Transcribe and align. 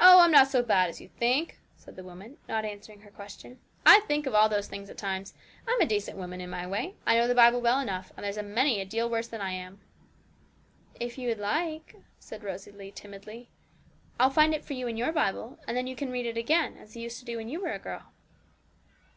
'Oh, 0.00 0.22
I'm 0.22 0.32
not 0.32 0.48
so 0.48 0.60
bad 0.60 0.88
as 0.90 1.00
you 1.00 1.06
think,' 1.06 1.60
said 1.76 1.94
the 1.94 2.02
woman, 2.02 2.36
not 2.48 2.64
answering 2.64 3.02
her 3.02 3.12
question; 3.12 3.60
'I 3.86 4.00
think 4.00 4.26
of 4.26 4.34
all 4.34 4.48
those 4.48 4.66
things 4.66 4.90
at 4.90 4.98
times. 4.98 5.34
I'm 5.68 5.80
a 5.80 5.86
decent 5.86 6.18
woman 6.18 6.40
in 6.40 6.50
my 6.50 6.66
way. 6.66 6.96
I 7.06 7.14
know 7.14 7.28
the 7.28 7.34
Bible 7.36 7.60
well 7.60 7.78
enough, 7.78 8.10
and 8.16 8.24
there's 8.24 8.36
a 8.36 8.42
many 8.42 8.80
a 8.80 8.84
deal 8.84 9.08
worse 9.08 9.28
than 9.28 9.40
I 9.40 9.52
am!' 9.52 9.78
'If 10.98 11.16
you 11.16 11.28
would 11.28 11.38
like,' 11.38 11.94
said 12.18 12.42
Rosalie 12.42 12.90
timidly, 12.90 13.48
'I'll 14.18 14.30
find 14.30 14.52
it 14.52 14.64
for 14.64 14.72
you 14.72 14.88
in 14.88 14.96
your 14.96 15.12
Bible, 15.12 15.60
and 15.68 15.76
then 15.76 15.86
you 15.86 15.94
can 15.94 16.10
read 16.10 16.26
it 16.26 16.36
again, 16.36 16.76
as 16.76 16.96
you 16.96 17.02
used 17.02 17.20
to 17.20 17.24
do 17.24 17.36
when 17.36 17.48
you 17.48 17.60
were 17.62 17.70
a 17.72 17.78
girl.' 17.78 18.10